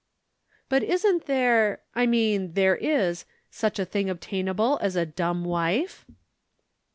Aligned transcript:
'""But 0.67 0.81
isn't 0.81 1.27
there 1.27 1.81
I 1.93 2.07
mean 2.07 2.53
there 2.53 2.75
is 2.75 3.23
such 3.51 3.77
a 3.77 3.85
thing 3.85 4.09
obtainable 4.09 4.79
as 4.81 4.95
a 4.95 5.05
dumb 5.05 5.45
wife?" 5.45 6.07